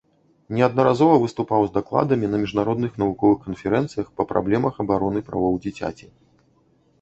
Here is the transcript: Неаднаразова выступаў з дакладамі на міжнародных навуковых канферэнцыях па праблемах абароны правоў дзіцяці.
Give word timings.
Неаднаразова 0.59 1.17
выступаў 1.23 1.61
з 1.67 1.75
дакладамі 1.75 2.29
на 2.31 2.39
міжнародных 2.45 2.91
навуковых 3.03 3.39
канферэнцыях 3.51 4.07
па 4.23 4.27
праблемах 4.33 4.73
абароны 4.87 5.19
правоў 5.29 5.53
дзіцяці. 5.69 6.07